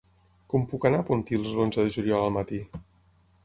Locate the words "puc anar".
0.71-1.03